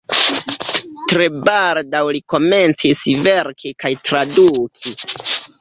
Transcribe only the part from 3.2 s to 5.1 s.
verki kaj traduki.